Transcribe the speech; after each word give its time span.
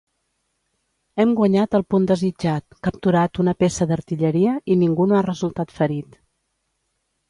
Hem 1.23 1.35
guanyat 1.39 1.77
el 1.81 1.85
punt 1.95 2.09
desitjat, 2.13 2.79
capturat 2.89 3.43
una 3.45 3.55
peça 3.65 3.89
d'artilleria 3.95 4.59
i 4.77 4.83
ningú 4.85 5.11
no 5.15 5.23
ha 5.23 5.25
resultat 5.33 5.81
ferit. 5.81 6.23